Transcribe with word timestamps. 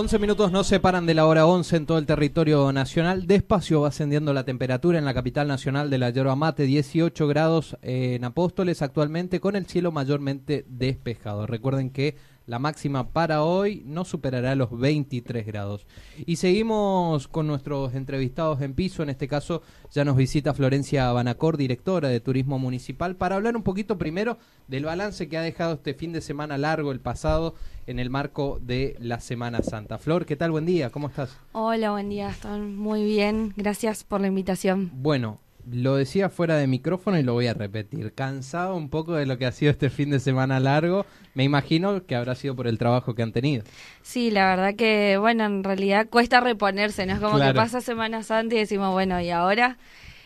11 0.00 0.18
minutos 0.18 0.50
no 0.50 0.64
separan 0.64 1.04
de 1.04 1.12
la 1.12 1.26
hora 1.26 1.44
11 1.44 1.76
en 1.76 1.84
todo 1.84 1.98
el 1.98 2.06
territorio 2.06 2.72
nacional. 2.72 3.26
Despacio 3.26 3.82
va 3.82 3.88
ascendiendo 3.88 4.32
la 4.32 4.46
temperatura 4.46 4.98
en 4.98 5.04
la 5.04 5.12
capital 5.12 5.46
nacional 5.46 5.90
de 5.90 5.98
la 5.98 6.08
yerba 6.08 6.34
mate, 6.36 6.62
18 6.62 7.28
grados 7.28 7.76
en 7.82 8.24
Apóstoles 8.24 8.80
actualmente 8.80 9.40
con 9.40 9.56
el 9.56 9.66
cielo 9.66 9.92
mayormente 9.92 10.64
despejado. 10.68 11.46
Recuerden 11.46 11.90
que 11.90 12.16
la 12.50 12.58
máxima 12.58 13.12
para 13.12 13.44
hoy 13.44 13.84
no 13.86 14.04
superará 14.04 14.56
los 14.56 14.76
23 14.76 15.46
grados. 15.46 15.86
Y 16.26 16.34
seguimos 16.34 17.28
con 17.28 17.46
nuestros 17.46 17.94
entrevistados 17.94 18.60
en 18.60 18.74
piso. 18.74 19.04
En 19.04 19.08
este 19.08 19.28
caso 19.28 19.62
ya 19.92 20.04
nos 20.04 20.16
visita 20.16 20.52
Florencia 20.52 21.12
Banacor, 21.12 21.56
directora 21.56 22.08
de 22.08 22.18
Turismo 22.18 22.58
Municipal, 22.58 23.14
para 23.14 23.36
hablar 23.36 23.54
un 23.54 23.62
poquito 23.62 23.98
primero 23.98 24.36
del 24.66 24.84
balance 24.84 25.28
que 25.28 25.38
ha 25.38 25.42
dejado 25.42 25.74
este 25.74 25.94
fin 25.94 26.12
de 26.12 26.20
semana 26.20 26.58
largo, 26.58 26.90
el 26.90 26.98
pasado, 26.98 27.54
en 27.86 28.00
el 28.00 28.10
marco 28.10 28.58
de 28.60 28.96
la 28.98 29.20
Semana 29.20 29.62
Santa. 29.62 29.98
Flor, 29.98 30.26
¿qué 30.26 30.34
tal? 30.34 30.50
Buen 30.50 30.66
día, 30.66 30.90
¿cómo 30.90 31.06
estás? 31.06 31.38
Hola, 31.52 31.92
buen 31.92 32.08
día, 32.08 32.30
estoy 32.30 32.58
muy 32.62 33.04
bien. 33.04 33.54
Gracias 33.56 34.02
por 34.02 34.20
la 34.20 34.26
invitación. 34.26 34.90
Bueno, 34.92 35.38
lo 35.70 35.96
decía 35.96 36.28
fuera 36.28 36.56
de 36.56 36.66
micrófono 36.66 37.18
y 37.18 37.22
lo 37.22 37.32
voy 37.32 37.46
a 37.48 37.54
repetir. 37.54 38.12
Cansado 38.14 38.76
un 38.76 38.88
poco 38.88 39.14
de 39.14 39.26
lo 39.26 39.38
que 39.38 39.46
ha 39.46 39.52
sido 39.52 39.70
este 39.70 39.90
fin 39.90 40.10
de 40.10 40.20
semana 40.20 40.60
largo. 40.60 41.06
Me 41.34 41.44
imagino 41.44 42.04
que 42.06 42.14
habrá 42.16 42.34
sido 42.34 42.54
por 42.56 42.66
el 42.66 42.78
trabajo 42.78 43.14
que 43.14 43.22
han 43.22 43.32
tenido. 43.32 43.64
Sí, 44.02 44.30
la 44.30 44.46
verdad 44.54 44.74
que, 44.74 45.16
bueno, 45.18 45.44
en 45.44 45.64
realidad 45.64 46.08
cuesta 46.08 46.40
reponerse, 46.40 47.06
¿no? 47.06 47.14
Es 47.14 47.20
como 47.20 47.36
Claro. 47.36 47.52
que 47.52 47.56
pasa 47.56 47.80
Semana 47.80 48.22
Santa 48.22 48.54
y 48.54 48.58
decimos, 48.58 48.92
bueno, 48.92 49.20
¿y 49.20 49.30
ahora? 49.30 49.78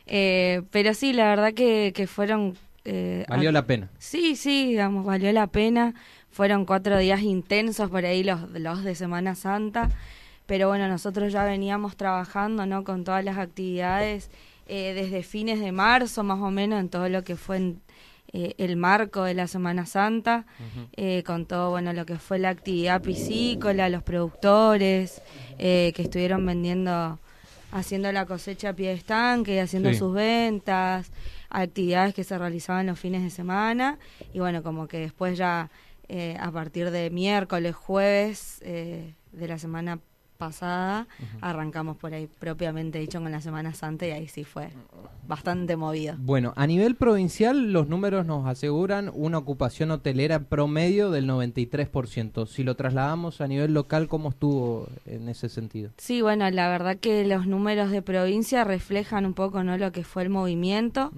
Eh, 0.06 0.62
pero 0.70 0.94
sí, 0.94 1.12
la 1.12 1.28
verdad 1.28 1.54
que, 1.54 1.92
que 1.94 2.06
fueron... 2.06 2.56
eh, 2.84 3.24
Valió 3.28 3.50
la 3.52 3.66
pena. 3.66 3.88
Sí, 3.98 4.36
sí, 4.36 4.66
digamos, 4.68 5.04
valió 5.04 5.32
la 5.32 5.46
pena. 5.46 5.94
Fueron 6.30 6.64
cuatro 6.66 6.98
días 6.98 7.22
intensos 7.22 7.88
por 7.90 8.04
ahí 8.04 8.24
los, 8.24 8.50
los 8.50 8.82
de 8.84 8.94
Semana 8.94 9.34
Santa. 9.34 9.90
Pero 10.46 10.68
bueno, 10.68 10.88
nosotros 10.88 11.32
ya 11.32 11.44
veníamos 11.44 11.96
trabajando, 11.96 12.66
¿no? 12.66 12.84
Con 12.84 13.04
todas 13.04 13.24
las 13.24 13.38
actividades 13.38 14.30
eh, 14.66 14.92
desde 14.94 15.22
fines 15.22 15.60
de 15.60 15.72
marzo, 15.72 16.22
más 16.24 16.40
o 16.40 16.50
menos, 16.50 16.80
en 16.80 16.88
todo 16.88 17.08
lo 17.08 17.22
que 17.24 17.36
fue 17.36 17.56
en, 17.58 17.80
eh, 18.32 18.54
el 18.58 18.76
marco 18.76 19.22
de 19.24 19.34
la 19.34 19.46
Semana 19.46 19.86
Santa, 19.86 20.44
eh, 20.96 21.22
con 21.24 21.46
todo, 21.46 21.70
bueno, 21.70 21.92
lo 21.92 22.04
que 22.06 22.16
fue 22.18 22.38
la 22.38 22.48
actividad 22.48 23.00
piscícola, 23.02 23.88
los 23.88 24.02
productores 24.02 25.22
eh, 25.58 25.92
que 25.94 26.02
estuvieron 26.02 26.44
vendiendo, 26.44 27.18
haciendo 27.70 28.10
la 28.12 28.26
cosecha 28.26 28.70
a 28.70 28.72
pie 28.72 28.88
de 28.88 28.94
estanque, 28.94 29.60
haciendo 29.60 29.90
Sí. 29.90 29.96
sus 29.96 30.12
ventas, 30.14 31.12
actividades 31.50 32.14
que 32.14 32.24
se 32.24 32.36
realizaban 32.36 32.86
los 32.86 32.98
fines 32.98 33.22
de 33.22 33.30
semana 33.30 33.98
y 34.32 34.40
bueno, 34.40 34.62
como 34.64 34.88
que 34.88 34.98
después 34.98 35.38
ya 35.38 35.70
eh, 36.08 36.36
a 36.40 36.50
partir 36.50 36.90
de 36.90 37.10
miércoles, 37.10 37.74
jueves 37.74 38.60
eh, 38.62 39.14
de 39.32 39.48
la 39.48 39.58
semana 39.58 39.96
pasada, 39.96 40.13
arrancamos 41.40 41.96
por 41.96 42.14
ahí 42.14 42.28
propiamente 42.38 42.98
dicho 42.98 43.20
con 43.20 43.32
la 43.32 43.40
Semana 43.40 43.74
Santa 43.74 44.06
y 44.06 44.10
ahí 44.10 44.28
sí 44.28 44.44
fue 44.44 44.70
bastante 45.26 45.76
movido. 45.76 46.14
Bueno, 46.18 46.52
a 46.56 46.66
nivel 46.66 46.96
provincial 46.96 47.72
los 47.72 47.88
números 47.88 48.26
nos 48.26 48.46
aseguran 48.46 49.10
una 49.14 49.38
ocupación 49.38 49.90
hotelera 49.90 50.40
promedio 50.40 51.10
del 51.10 51.28
93%. 51.28 52.46
Si 52.46 52.62
lo 52.62 52.74
trasladamos 52.76 53.40
a 53.40 53.48
nivel 53.48 53.74
local, 53.74 54.08
¿cómo 54.08 54.30
estuvo 54.30 54.88
en 55.06 55.28
ese 55.28 55.48
sentido? 55.48 55.90
Sí, 55.98 56.22
bueno, 56.22 56.50
la 56.50 56.68
verdad 56.68 56.96
que 56.96 57.24
los 57.24 57.46
números 57.46 57.90
de 57.90 58.02
provincia 58.02 58.64
reflejan 58.64 59.26
un 59.26 59.34
poco 59.34 59.64
no 59.64 59.76
lo 59.78 59.92
que 59.92 60.04
fue 60.04 60.22
el 60.22 60.30
movimiento. 60.30 61.12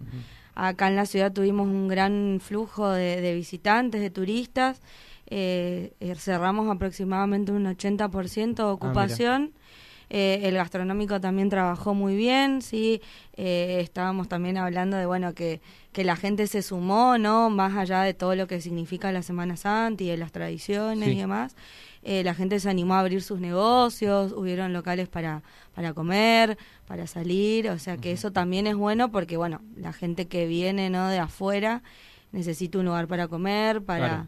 Acá 0.54 0.88
en 0.88 0.96
la 0.96 1.06
ciudad 1.06 1.32
tuvimos 1.32 1.66
un 1.66 1.88
gran 1.88 2.38
flujo 2.40 2.90
de, 2.90 3.20
de 3.20 3.34
visitantes, 3.34 4.00
de 4.00 4.10
turistas. 4.10 4.80
Eh, 5.28 5.92
eh, 6.00 6.14
cerramos 6.16 6.70
aproximadamente 6.74 7.52
un 7.52 7.66
80% 7.66 8.54
de 8.54 8.62
ocupación. 8.72 9.52
Eh, 10.08 10.42
el 10.44 10.54
gastronómico 10.54 11.20
también 11.20 11.48
trabajó 11.48 11.92
muy 11.92 12.14
bien, 12.14 12.62
sí. 12.62 13.00
Eh, 13.36 13.78
estábamos 13.80 14.28
también 14.28 14.56
hablando 14.56 14.96
de 14.96 15.04
bueno 15.04 15.34
que, 15.34 15.60
que 15.92 16.04
la 16.04 16.14
gente 16.14 16.46
se 16.46 16.62
sumó, 16.62 17.18
no, 17.18 17.50
más 17.50 17.76
allá 17.76 18.02
de 18.02 18.14
todo 18.14 18.36
lo 18.36 18.46
que 18.46 18.60
significa 18.60 19.10
la 19.10 19.22
Semana 19.22 19.56
Santa 19.56 20.04
y 20.04 20.08
de 20.08 20.16
las 20.16 20.30
tradiciones 20.30 21.08
Sí. 21.08 21.14
y 21.16 21.18
demás. 21.18 21.56
Eh, 22.04 22.22
la 22.22 22.34
gente 22.34 22.60
se 22.60 22.70
animó 22.70 22.94
a 22.94 23.00
abrir 23.00 23.20
sus 23.20 23.40
negocios, 23.40 24.30
hubieron 24.32 24.72
locales 24.72 25.08
para 25.08 25.42
para 25.74 25.92
comer, 25.92 26.56
para 26.86 27.08
salir, 27.08 27.68
o 27.68 27.78
sea 27.80 27.96
que 27.96 28.12
eso 28.12 28.30
también 28.30 28.68
es 28.68 28.76
bueno 28.76 29.10
porque 29.10 29.36
bueno 29.36 29.60
la 29.76 29.92
gente 29.92 30.26
que 30.28 30.46
viene 30.46 30.88
no 30.88 31.08
de 31.08 31.18
afuera 31.18 31.82
necesita 32.30 32.78
un 32.78 32.84
lugar 32.86 33.08
para 33.08 33.26
comer, 33.26 33.82
para 33.82 34.06
Claro. 34.08 34.26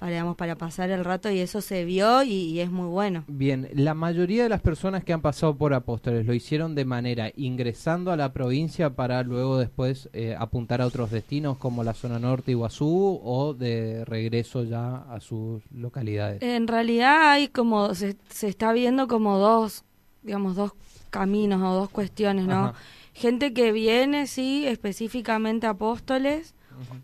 Para 0.00 0.12
digamos, 0.12 0.36
para 0.36 0.56
pasar 0.56 0.88
el 0.90 1.04
rato 1.04 1.30
y 1.30 1.40
eso 1.40 1.60
se 1.60 1.84
vio 1.84 2.22
y, 2.22 2.32
y 2.32 2.60
es 2.60 2.70
muy 2.70 2.86
bueno. 2.86 3.24
Bien, 3.28 3.68
la 3.74 3.92
mayoría 3.92 4.42
de 4.42 4.48
las 4.48 4.62
personas 4.62 5.04
que 5.04 5.12
han 5.12 5.20
pasado 5.20 5.54
por 5.54 5.74
Apóstoles 5.74 6.24
lo 6.24 6.32
hicieron 6.32 6.74
de 6.74 6.86
manera 6.86 7.30
ingresando 7.36 8.10
a 8.10 8.16
la 8.16 8.32
provincia 8.32 8.88
para 8.88 9.22
luego 9.22 9.58
después 9.58 10.08
eh, 10.14 10.34
apuntar 10.38 10.80
a 10.80 10.86
otros 10.86 11.10
destinos 11.10 11.58
como 11.58 11.84
la 11.84 11.92
zona 11.92 12.18
norte, 12.18 12.52
Iguazú, 12.52 13.20
o 13.22 13.52
de 13.52 14.06
regreso 14.06 14.64
ya 14.64 15.04
a 15.12 15.20
sus 15.20 15.62
localidades. 15.70 16.40
En 16.40 16.66
realidad 16.66 17.32
hay 17.32 17.48
como, 17.48 17.94
se, 17.94 18.16
se 18.30 18.48
está 18.48 18.72
viendo 18.72 19.06
como 19.06 19.36
dos, 19.36 19.84
digamos, 20.22 20.56
dos 20.56 20.72
caminos 21.10 21.60
o 21.60 21.74
dos 21.74 21.90
cuestiones, 21.90 22.46
¿no? 22.46 22.68
Ajá. 22.68 22.74
Gente 23.12 23.52
que 23.52 23.70
viene, 23.70 24.26
sí, 24.26 24.66
específicamente 24.66 25.66
a 25.66 25.70
Apóstoles, 25.70 26.54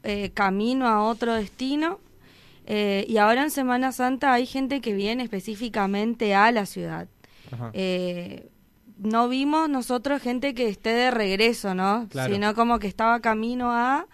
eh, 0.02 0.30
camino 0.32 0.86
a 0.86 1.02
otro 1.02 1.34
destino, 1.34 2.00
eh, 2.66 3.04
y 3.08 3.16
ahora 3.18 3.42
en 3.42 3.50
Semana 3.50 3.92
Santa 3.92 4.32
hay 4.32 4.46
gente 4.46 4.80
que 4.80 4.92
viene 4.94 5.22
específicamente 5.22 6.34
a 6.34 6.50
la 6.52 6.66
ciudad. 6.66 7.08
Ajá. 7.52 7.70
Eh, 7.72 8.48
no 8.98 9.28
vimos 9.28 9.68
nosotros 9.68 10.22
gente 10.22 10.54
que 10.54 10.68
esté 10.68 10.90
de 10.90 11.10
regreso, 11.10 11.74
¿no? 11.74 12.06
Claro. 12.10 12.32
Sino 12.32 12.54
como 12.54 12.78
que 12.78 12.86
estaba 12.88 13.20
camino 13.20 13.70
a 13.72 14.06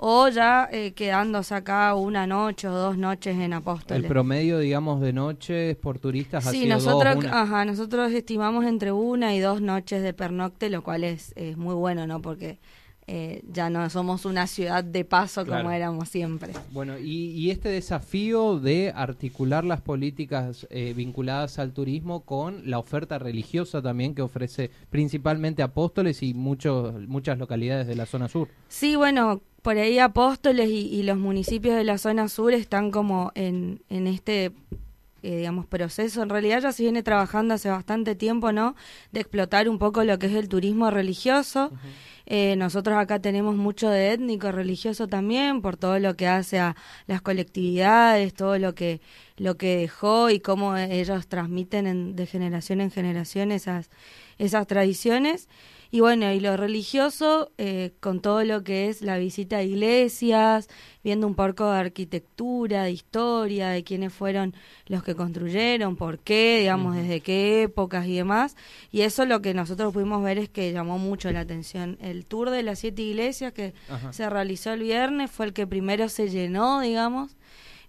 o 0.00 0.28
ya 0.28 0.68
eh, 0.70 0.92
quedándose 0.92 1.56
acá 1.56 1.92
una 1.96 2.24
noche 2.26 2.68
o 2.68 2.72
dos 2.72 2.96
noches 2.96 3.36
en 3.36 3.52
Apóstoles. 3.52 4.04
El 4.04 4.08
promedio, 4.08 4.60
digamos, 4.60 5.00
de 5.00 5.12
noches 5.12 5.74
por 5.76 5.98
turistas 5.98 6.46
ha 6.46 6.52
Sí, 6.52 6.60
sido 6.60 6.76
nosotros, 6.76 7.16
dos, 7.16 7.24
una. 7.24 7.42
ajá, 7.42 7.64
nosotros 7.64 8.12
estimamos 8.12 8.64
entre 8.64 8.92
una 8.92 9.34
y 9.34 9.40
dos 9.40 9.60
noches 9.60 10.00
de 10.04 10.12
pernocte, 10.14 10.70
lo 10.70 10.84
cual 10.84 11.02
es, 11.02 11.32
es 11.34 11.56
muy 11.56 11.74
bueno, 11.74 12.06
¿no? 12.06 12.22
Porque 12.22 12.60
eh, 13.08 13.42
ya 13.52 13.70
no 13.70 13.88
somos 13.90 14.24
una 14.26 14.46
ciudad 14.46 14.84
de 14.84 15.04
paso 15.04 15.44
Claro. 15.44 15.62
como 15.64 15.74
éramos 15.74 16.08
siempre. 16.08 16.52
Bueno, 16.72 16.98
y, 16.98 17.30
y 17.30 17.50
este 17.50 17.70
desafío 17.70 18.60
de 18.60 18.92
articular 18.94 19.64
las 19.64 19.80
políticas 19.80 20.66
eh, 20.70 20.92
vinculadas 20.94 21.58
al 21.58 21.72
turismo 21.72 22.20
con 22.20 22.68
la 22.70 22.78
oferta 22.78 23.18
religiosa 23.18 23.82
también 23.82 24.14
que 24.14 24.22
ofrece 24.22 24.70
principalmente 24.90 25.62
Apóstoles 25.62 26.22
y 26.22 26.34
muchos, 26.34 26.94
muchas 27.08 27.38
localidades 27.38 27.86
de 27.86 27.96
la 27.96 28.06
zona 28.06 28.28
sur. 28.28 28.48
Sí, 28.68 28.94
bueno, 28.94 29.40
por 29.62 29.76
ahí 29.78 29.98
Apóstoles 29.98 30.68
y, 30.70 30.86
y 30.88 31.02
los 31.02 31.16
municipios 31.18 31.74
de 31.76 31.84
la 31.84 31.98
zona 31.98 32.28
sur 32.28 32.52
están 32.52 32.90
como 32.90 33.32
en, 33.34 33.80
en 33.88 34.06
este, 34.06 34.52
eh, 35.22 35.36
digamos, 35.38 35.66
proceso. 35.66 36.22
En 36.22 36.28
realidad 36.28 36.60
ya 36.60 36.72
se 36.72 36.82
viene 36.82 37.02
trabajando 37.02 37.54
hace 37.54 37.68
bastante 37.70 38.14
tiempo, 38.14 38.52
¿no? 38.52 38.74
De 39.12 39.20
explotar 39.20 39.68
un 39.68 39.78
poco 39.78 40.04
lo 40.04 40.18
que 40.18 40.26
es 40.26 40.34
el 40.34 40.48
turismo 40.48 40.90
religioso. 40.90 41.70
Eh, 42.30 42.56
nosotros 42.56 42.98
acá 42.98 43.20
tenemos 43.20 43.56
mucho 43.56 43.88
de 43.88 44.12
étnico 44.12 44.52
religioso 44.52 45.08
también, 45.08 45.62
por 45.62 45.76
todo 45.78 45.98
lo 45.98 46.14
que 46.14 46.26
hace 46.26 46.58
a 46.58 46.76
las 47.06 47.22
colectividades, 47.22 48.34
todo 48.34 48.58
lo 48.58 48.74
que, 48.74 49.00
lo 49.38 49.56
que 49.56 49.76
dejó 49.78 50.28
y 50.30 50.40
cómo 50.40 50.76
ellos 50.76 51.26
transmiten 51.26 51.86
en- 51.86 52.16
de 52.16 52.26
generación 52.26 52.80
en 52.82 52.90
generación 52.90 53.50
esas, 53.50 53.88
esas 54.36 54.66
tradiciones. 54.66 55.48
Y 55.90 56.00
bueno, 56.00 56.30
y 56.32 56.40
lo 56.40 56.56
religioso, 56.56 57.50
eh, 57.56 57.92
con 58.00 58.20
todo 58.20 58.44
lo 58.44 58.62
que 58.62 58.88
es 58.88 59.00
la 59.00 59.16
visita 59.16 59.56
a 59.58 59.62
iglesias, 59.62 60.68
viendo 61.02 61.26
un 61.26 61.34
poco 61.34 61.70
de 61.70 61.78
arquitectura, 61.78 62.84
de 62.84 62.90
historia, 62.92 63.68
de 63.70 63.84
quiénes 63.84 64.12
fueron 64.12 64.54
los 64.86 65.02
que 65.02 65.14
construyeron, 65.14 65.96
por 65.96 66.18
qué, 66.18 66.58
digamos, 66.60 66.94
desde 66.94 67.20
qué 67.20 67.62
épocas 67.62 68.06
y 68.06 68.16
demás. 68.16 68.54
Y 68.90 69.00
eso 69.00 69.24
lo 69.24 69.40
que 69.40 69.54
nosotros 69.54 69.94
pudimos 69.94 70.22
ver 70.22 70.38
es 70.38 70.50
que 70.50 70.72
llamó 70.72 70.98
mucho 70.98 71.30
la 71.32 71.40
atención. 71.40 71.96
El 72.02 72.26
tour 72.26 72.50
de 72.50 72.62
las 72.62 72.80
siete 72.80 73.00
iglesias 73.02 73.52
que 73.54 73.72
Ajá. 73.88 74.12
se 74.12 74.28
realizó 74.28 74.72
el 74.74 74.82
viernes 74.82 75.30
fue 75.30 75.46
el 75.46 75.52
que 75.54 75.66
primero 75.66 76.10
se 76.10 76.28
llenó, 76.28 76.80
digamos. 76.80 77.34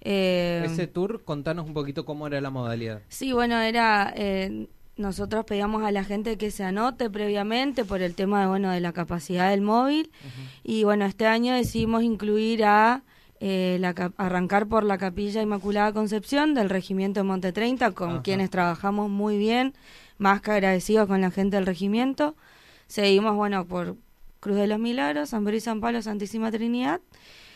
Eh, 0.02 0.64
Ese 0.66 0.88
tour, 0.88 1.24
contanos 1.26 1.66
un 1.68 1.74
poquito 1.74 2.06
cómo 2.06 2.28
era 2.28 2.40
la 2.40 2.50
modalidad. 2.50 3.02
Sí, 3.10 3.34
bueno, 3.34 3.60
era 3.60 4.14
eh, 4.16 4.68
nosotros 5.00 5.46
pedíamos 5.46 5.84
a 5.84 5.92
la 5.92 6.04
gente 6.04 6.38
que 6.38 6.52
se 6.52 6.64
anote 6.64 7.10
previamente 7.10 7.86
por 7.86 8.02
el 8.02 8.14
tema 8.16 8.42
de 8.42 8.48
bueno 8.48 8.70
de 8.70 8.80
la 8.82 8.94
capacidad 8.94 9.50
del 9.50 9.62
móvil 9.62 10.12
y 10.64 10.84
bueno 10.84 11.06
este 11.06 11.26
año 11.26 11.54
decidimos 11.54 12.04
incluir 12.04 12.66
a 12.66 13.02
eh, 13.40 13.78
la 13.80 13.96
arrancar 14.18 14.68
por 14.68 14.84
la 14.84 14.98
Capilla 14.98 15.42
Inmaculada 15.42 15.94
Concepción 15.94 16.54
del 16.54 16.70
Regimiento 16.70 17.22
de 17.22 17.24
Monte 17.24 17.54
30 17.54 17.92
con 17.92 18.22
quienes 18.22 18.50
trabajamos 18.50 19.10
muy 19.10 19.38
bien, 19.38 19.74
más 20.18 20.42
que 20.42 20.52
agradecidos 20.52 21.08
con 21.08 21.22
la 21.22 21.32
gente 21.32 21.56
del 21.56 21.66
regimiento. 21.66 22.36
Seguimos 22.88 23.36
bueno 23.38 23.66
por 23.66 23.96
Cruz 24.42 24.58
de 24.58 24.68
los 24.68 24.78
Milagros, 24.80 25.30
San 25.30 25.46
Pedro 25.46 25.56
y 25.56 25.62
San 25.62 25.80
Pablo, 25.80 26.02
Santísima 26.02 26.52
Trinidad. 26.52 27.00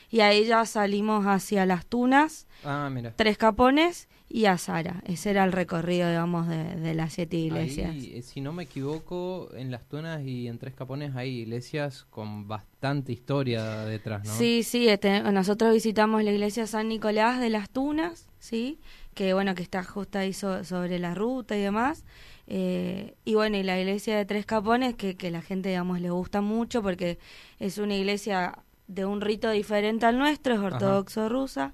Y 0.09 0.21
ahí 0.21 0.45
ya 0.45 0.63
salimos 0.65 1.25
hacia 1.25 1.65
Las 1.65 1.85
Tunas, 1.85 2.47
Ah, 2.63 2.89
mira. 2.89 3.11
Tres 3.17 3.37
Capones 3.37 4.07
y 4.35 4.47
Azara. 4.47 5.03
Ese 5.05 5.29
era 5.29 5.43
el 5.43 5.51
recorrido, 5.51 6.09
digamos, 6.09 6.47
de, 6.47 6.75
de 6.75 6.95
las 6.95 7.13
siete 7.13 7.37
iglesias. 7.37 7.91
Ahí, 7.91 8.13
eh, 8.15 8.21
si 8.23 8.41
no 8.41 8.51
me 8.51 8.63
equivoco, 8.63 9.49
en 9.55 9.69
Las 9.69 9.87
Tunas 9.87 10.25
y 10.25 10.47
en 10.47 10.57
Tres 10.57 10.73
Capones 10.73 11.15
hay 11.15 11.41
iglesias 11.41 12.07
con 12.09 12.47
bastante 12.47 13.11
historia 13.11 13.85
detrás, 13.85 14.25
¿no? 14.25 14.33
Sí, 14.33 14.63
sí, 14.63 14.89
este, 14.89 15.21
nosotros 15.21 15.71
visitamos 15.71 16.23
la 16.23 16.31
iglesia 16.31 16.65
San 16.65 16.89
Nicolás 16.89 17.39
de 17.39 17.51
las 17.51 17.69
Tunas, 17.69 18.27
¿sí? 18.39 18.79
Que 19.13 19.35
bueno, 19.35 19.53
que 19.53 19.61
está 19.61 19.83
justo 19.83 20.17
ahí 20.17 20.33
so- 20.33 20.63
sobre 20.63 20.97
la 20.97 21.13
ruta 21.13 21.55
y 21.55 21.61
demás. 21.61 22.03
Eh, 22.47 23.13
y 23.25 23.35
bueno, 23.35 23.57
y 23.57 23.63
la 23.63 23.79
iglesia 23.79 24.17
de 24.17 24.25
Tres 24.25 24.47
Capones, 24.47 24.95
que, 24.95 25.15
que 25.15 25.29
la 25.29 25.43
gente, 25.43 25.69
digamos, 25.69 26.01
le 26.01 26.09
gusta 26.09 26.41
mucho 26.41 26.81
porque 26.81 27.19
es 27.59 27.77
una 27.77 27.95
iglesia 27.95 28.57
de 28.87 29.05
un 29.05 29.21
rito 29.21 29.51
diferente 29.51 30.07
al 30.07 30.17
nuestro, 30.17 30.55
es 30.55 30.59
ortodoxo 30.59 31.29
rusa. 31.29 31.73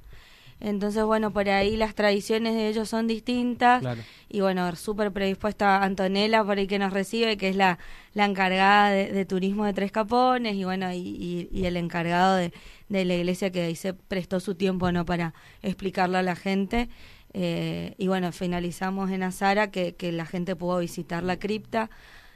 Entonces, 0.62 1.04
bueno, 1.06 1.32
por 1.32 1.48
ahí 1.50 1.78
las 1.78 1.96
tradiciones 1.96 2.54
de 2.54 2.68
ellos 2.68 2.90
son 2.90 3.08
distintas. 3.08 3.80
Claro. 3.82 4.02
Y 4.28 4.42
bueno, 4.42 4.76
súper 4.76 5.12
predispuesta 5.12 5.84
Antonella 5.84 6.44
por 6.44 6.58
ahí 6.58 6.68
que 6.68 6.80
nos 6.80 6.92
recibe, 6.94 7.38
que 7.38 7.50
es 7.50 7.56
la, 7.56 7.80
la 8.14 8.26
encargada 8.26 8.90
de, 8.92 9.12
de 9.12 9.26
turismo 9.26 9.66
de 9.66 9.74
Tres 9.74 9.92
Capones 9.92 10.56
y 10.56 10.64
bueno, 10.66 10.92
y, 10.92 10.98
y- 10.98 11.50
y 11.52 11.66
el 11.66 11.78
encargado 11.78 12.36
de, 12.36 12.52
de 12.90 13.06
la 13.06 13.16
iglesia 13.16 13.52
que 13.52 13.62
ahí 13.62 13.76
se 13.76 13.94
prestó 13.94 14.40
su 14.40 14.56
tiempo 14.56 14.92
no 14.92 15.06
para 15.06 15.34
explicarlo 15.64 16.18
a 16.18 16.24
la 16.24 16.36
gente. 16.36 16.90
Eh, 17.34 17.94
y 17.98 18.08
bueno, 18.08 18.32
finalizamos 18.32 19.12
en 19.12 19.24
Azara 19.24 19.72
que, 19.72 19.96
que 19.96 20.12
la 20.12 20.26
gente 20.26 20.56
pudo 20.56 20.80
visitar 20.80 21.24
la 21.24 21.38
cripta, 21.38 21.90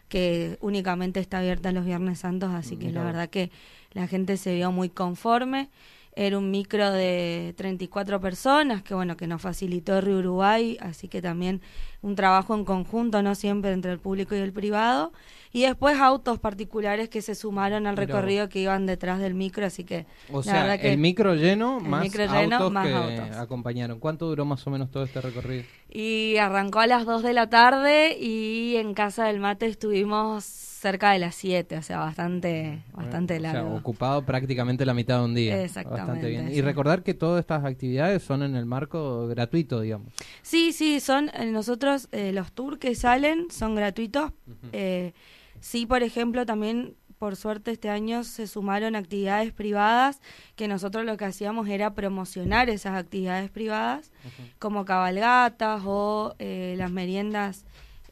que 0.07 0.57
únicamente 0.61 1.19
está 1.19 1.39
abierta 1.39 1.71
los 1.71 1.85
Viernes 1.85 2.19
Santos, 2.19 2.51
así 2.53 2.77
que 2.77 2.91
la 2.91 3.03
verdad 3.03 3.29
que 3.29 3.49
la 3.93 4.07
gente 4.07 4.37
se 4.37 4.53
vio 4.55 4.71
muy 4.71 4.89
conforme. 4.89 5.69
Era 6.15 6.38
un 6.38 6.51
micro 6.51 6.92
de 6.92 7.54
34 7.57 8.19
personas, 8.21 8.83
que 8.83 8.94
bueno, 8.94 9.18
que 9.18 9.27
nos 9.27 9.42
facilitó 9.42 10.00
Río 10.00 10.19
Uruguay, 10.19 10.77
así 10.80 11.07
que 11.07 11.21
también 11.21 11.62
un 12.03 12.15
trabajo 12.15 12.53
en 12.53 12.63
conjunto, 12.65 13.23
no 13.23 13.33
siempre 13.33 13.71
entre 13.71 13.91
el 13.91 13.97
público 14.00 14.35
y 14.35 14.39
el 14.39 14.53
privado. 14.53 15.11
Y 15.55 15.61
después 15.63 16.00
autos 16.00 16.39
particulares 16.39 17.09
que 17.09 17.21
se 17.21 17.35
sumaron 17.35 17.85
al 17.85 17.95
recorrido 17.95 18.50
que 18.50 18.59
iban 18.59 18.85
detrás 18.88 19.19
del 19.19 19.35
micro, 19.35 19.65
así 19.65 19.83
que 19.83 20.05
O 20.31 20.38
la 20.38 20.44
sea, 20.44 20.77
que... 20.79 20.91
el 20.91 20.97
micro 20.97 21.35
lleno 21.35 21.77
el 21.77 21.88
más 21.88 22.01
micro 22.03 22.25
lleno, 22.25 22.55
autos 22.55 22.71
más 22.71 22.88
que 22.88 22.94
autos. 22.94 23.38
acompañaron. 23.38 24.00
¿Cuánto 24.00 24.25
duró 24.27 24.45
más 24.45 24.65
o 24.65 24.71
menos 24.71 24.89
todo 24.89 25.03
este 25.03 25.21
recorrido? 25.21 25.63
Y 25.91 26.38
arrancó 26.38 26.79
a 26.79 26.88
las 26.88 27.05
2 27.05 27.21
de 27.21 27.33
la 27.33 27.50
tarde 27.50 28.17
y 28.19 28.77
en 28.77 28.95
Casa 28.95 29.25
del 29.25 29.39
Mate 29.39 29.67
estuvimos 29.67 30.44
cerca 30.44 31.11
de 31.11 31.19
las 31.19 31.35
7, 31.35 31.77
o 31.77 31.81
sea, 31.81 31.99
bastante, 31.99 32.81
bastante 32.91 33.38
O 33.38 33.39
sea, 33.39 33.53
largo. 33.53 33.75
ocupado 33.75 34.25
prácticamente 34.25 34.85
la 34.85 34.94
mitad 34.94 35.19
de 35.19 35.23
un 35.25 35.33
día. 35.35 35.63
Exactamente, 35.63 36.01
Bastante 36.07 36.29
bien. 36.29 36.51
Y 36.53 36.59
recordar 36.61 37.03
que 37.03 37.13
todas 37.13 37.39
estas 37.39 37.63
actividades 37.63 38.21
son 38.23 38.44
en 38.44 38.56
el 38.57 38.65
marco 38.65 39.27
gratuito, 39.27 39.79
digamos. 39.79 40.09
Sí, 40.41 40.73
sí, 40.73 40.99
son 40.99 41.29
eh, 41.29 41.45
nosotros 41.94 42.10
eh, 42.12 42.31
los 42.34 42.51
tours 42.51 42.78
que 42.78 42.95
salen 42.95 43.48
son 43.51 43.75
gratuitos. 43.75 44.31
Eh, 44.72 45.13
sí, 45.60 45.86
por 45.86 46.04
ejemplo, 46.04 46.45
también 46.45 46.95
por 47.18 47.36
suerte 47.36 47.72
este 47.72 47.90
año 47.90 48.24
se 48.24 48.48
sumaron 48.48 48.95
actividades 48.95 49.54
privadas 49.54 50.19
que 50.56 50.68
nosotros 50.68 51.06
lo 51.06 51.16
que 51.16 51.25
hacíamos 51.25 51.68
era 51.69 51.94
promocionar 51.94 52.69
esas 52.69 52.95
actividades 52.95 53.50
privadas 53.50 54.12
como 54.60 54.84
cabalgatas 54.84 55.84
o 55.86 56.36
eh, 56.40 56.75
las 56.78 56.92
meriendas 56.92 57.66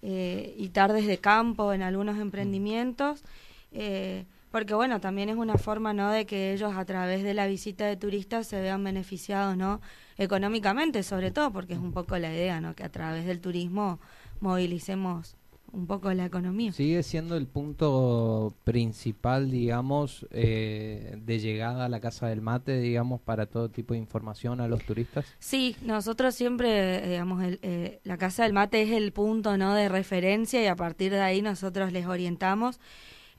y 0.04 0.70
tardes 0.70 1.06
de 1.06 1.20
campo 1.20 1.74
en 1.74 1.84
algunos 1.84 2.18
emprendimientos. 2.18 3.24
Porque 4.52 4.74
bueno, 4.74 5.00
también 5.00 5.30
es 5.30 5.38
una 5.38 5.58
forma 5.58 5.94
no 5.94 6.12
de 6.12 6.26
que 6.26 6.54
ellos 6.54 6.74
a 6.76 6.86
través 6.86 7.24
de 7.24 7.34
la 7.34 7.48
visita 7.48 7.86
de 7.86 7.96
turistas 7.98 8.48
se 8.48 8.62
vean 8.62 8.84
beneficiados, 8.84 9.56
¿no? 9.58 9.82
Económicamente, 10.18 11.04
sobre 11.04 11.32
todo, 11.32 11.52
porque 11.52 11.74
es 11.74 11.80
un 11.80 11.92
poco 11.94 12.18
la 12.18 12.32
idea, 12.34 12.62
¿no? 12.62 12.76
Que 12.76 12.84
a 12.84 12.90
través 12.90 13.26
del 13.26 13.40
turismo 13.40 14.00
movilicemos 14.42 15.36
un 15.74 15.88
poco 15.88 16.14
la 16.14 16.26
economía. 16.26 16.74
Sigue 16.74 17.02
siendo 17.02 17.38
el 17.38 17.48
punto 17.48 18.54
principal, 18.66 19.50
digamos, 19.50 20.26
eh, 20.32 21.16
de 21.24 21.40
llegada 21.40 21.86
a 21.86 21.90
la 21.90 22.02
Casa 22.02 22.28
del 22.28 22.42
Mate, 22.42 22.78
digamos, 22.82 23.22
para 23.22 23.46
todo 23.46 23.70
tipo 23.70 23.94
de 23.94 24.00
información 24.00 24.60
a 24.60 24.68
los 24.68 24.84
turistas. 24.84 25.26
Sí, 25.40 25.78
nosotros 25.82 26.36
siempre, 26.36 26.98
eh, 27.06 27.10
digamos, 27.12 27.42
el- 27.44 27.60
eh, 27.62 28.02
la 28.04 28.18
Casa 28.18 28.44
del 28.44 28.52
Mate 28.52 28.82
es 28.82 28.92
el 28.92 29.14
punto 29.14 29.58
¿no? 29.58 29.74
de 29.74 29.88
referencia 29.88 30.62
y 30.62 30.68
a 30.68 30.76
partir 30.76 31.12
de 31.14 31.22
ahí 31.22 31.42
nosotros 31.42 31.94
les 31.94 32.06
orientamos. 32.06 32.80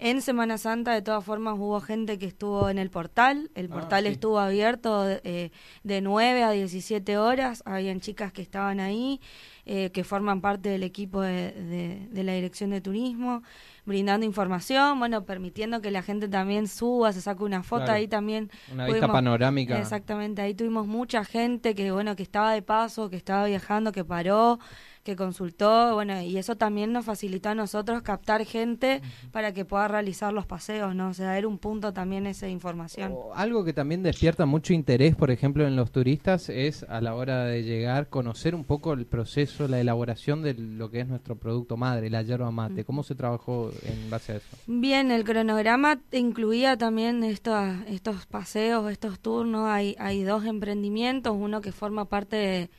En 0.04 0.20
Semana 0.20 0.58
Santa, 0.58 0.93
de 0.94 1.00
todas 1.00 1.25
formas, 1.25 1.54
hubo 1.56 1.81
gente 1.81 2.19
que 2.19 2.26
estuvo 2.26 2.69
en 2.69 2.78
el 2.78 2.90
portal. 2.90 3.50
El 3.54 3.66
Ah, 3.66 3.75
portal 3.75 4.02
sí. 4.04 4.10
estuvo 4.10 4.40
abierto 4.40 5.08
eh, 5.08 5.52
de 5.84 6.00
9 6.00 6.43
a 6.43 6.50
17 6.50 7.19
horas. 7.19 7.62
Habían 7.66 8.00
chicas 8.00 8.32
que 8.32 8.43
estaban 8.43 8.81
ahí, 8.81 9.20
eh, 9.64 9.90
que 9.93 10.02
forman 10.02 10.40
parte 10.40 10.70
del 10.70 10.82
equipo 10.82 11.20
de, 11.20 11.52
de- 11.52 12.08
de 12.10 12.25
la 12.25 12.32
Dirección 12.32 12.70
de 12.70 12.81
Turismo, 12.81 13.44
brindando 13.84 14.26
información, 14.26 14.99
bueno, 14.99 15.25
permitiendo 15.25 15.81
que 15.81 15.93
la 15.93 16.02
gente 16.02 16.26
también 16.26 16.66
suba, 16.66 17.12
se 17.12 17.20
saque 17.20 17.44
una 17.44 17.62
foto. 17.62 17.84
Claro. 17.84 17.98
Ahí 17.98 18.08
también 18.08 18.50
Una 18.72 18.87
vista 18.87 19.06
panorámica. 19.06 19.78
Exactamente, 19.78 20.43
ahí 20.43 20.55
tuvimos 20.55 20.88
mucha 20.88 21.25
gente 21.25 21.76
que 21.76 21.93
bueno, 21.93 22.16
que 22.16 22.25
estaba 22.25 22.52
de 22.55 22.62
paso, 22.62 23.08
que 23.08 23.16
estaba 23.16 23.46
viajando, 23.46 23.93
que 23.93 24.05
paró, 24.05 24.58
que 25.02 25.16
consultó, 25.16 25.94
bueno, 25.94 26.20
y 26.22 26.37
eso 26.38 26.56
también 26.56 26.93
nos 26.93 27.04
facilitó 27.04 27.49
a 27.49 27.54
nosotros 27.54 28.02
captar 28.02 28.44
gente 28.44 29.02
para 29.32 29.52
que 29.52 29.64
pueda 29.64 29.88
realizar 29.88 30.32
los 30.32 30.46
paseos, 30.46 30.94
¿no? 30.94 31.08
O 31.08 31.14
sea, 31.14 31.37
era 31.37 31.49
un 31.49 31.58
punto 31.58 31.93
también 31.93 32.26
esa 32.26 32.49
información. 32.49 33.12
O 33.12 33.34
algo 33.34 33.64
que 33.64 33.72
también 33.72 34.02
despierta 34.02 34.46
mucho 34.46 34.72
interés, 34.72 35.16
por 35.16 35.31
ejemplo, 35.32 35.66
en 35.66 35.75
los 35.75 35.90
turistas 35.90 36.49
es 36.49 36.84
a 36.84 37.00
la 37.00 37.14
hora 37.16 37.44
de 37.44 37.62
llegar 37.64 38.08
conocer 38.08 38.54
un 38.54 38.64
poco 38.64 38.93
el 38.93 39.06
proceso, 39.06 39.66
la 39.66 39.81
elaboración 39.81 40.43
de 40.43 40.54
lo 40.54 40.90
que 40.90 41.00
es 41.00 41.08
nuestro 41.08 41.37
producto 41.37 41.76
madre, 41.76 42.08
la 42.08 42.22
yerba 42.22 42.50
mate. 42.52 42.84
¿Cómo 42.84 43.02
se 43.02 43.14
trabajó 43.16 43.70
en 43.82 44.08
base 44.08 44.32
a 44.32 44.36
eso? 44.36 44.56
Bien, 44.67 45.10
el 45.10 45.24
cronograma 45.24 46.00
incluía 46.12 46.77
también 46.77 47.24
estos, 47.24 47.58
estos 47.88 48.27
paseos, 48.27 48.91
estos 48.91 49.19
turnos. 49.19 49.69
Hay, 49.69 49.96
hay 49.98 50.22
dos 50.22 50.44
emprendimientos, 50.44 51.34
uno 51.36 51.60
que 51.60 51.72
forma 51.72 52.05
parte 52.05 52.36
de- 52.36 52.70